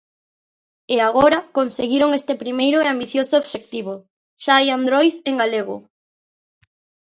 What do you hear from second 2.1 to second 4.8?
este primeiro e ambicioso obxectivo: xa hai